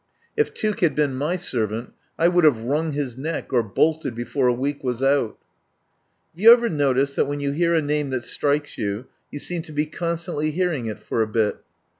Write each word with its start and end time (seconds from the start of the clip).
If 0.35 0.55
Tuke 0.55 0.79
had 0.79 0.95
been 0.95 1.13
my 1.13 1.35
servant 1.37 1.93
I 2.17 2.27
would 2.27 2.43
have 2.43 2.63
wrung 2.63 2.93
his 2.93 3.15
neck 3.15 3.53
or 3.53 3.61
bolted 3.61 4.15
before 4.15 4.47
a 4.47 4.51
week 4.51 4.83
was 4.83 5.03
out. 5.03 5.37
Have 6.33 6.41
you 6.41 6.51
ever 6.51 6.69
noticed 6.69 7.15
that, 7.17 7.25
when 7.27 7.39
you 7.39 7.51
hear 7.51 7.75
a 7.75 7.83
name 7.83 8.09
that 8.09 8.25
strikes 8.25 8.79
you, 8.79 9.05
you 9.29 9.37
seem 9.37 9.61
to 9.61 9.71
be 9.71 9.85
con 9.85 10.15
stantly 10.15 10.51
hearing 10.53 10.87
it 10.87 10.97
for 10.97 11.21
a 11.21 11.27
bit. 11.27 11.57